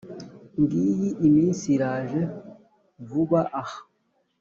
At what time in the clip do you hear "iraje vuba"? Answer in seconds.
1.75-3.41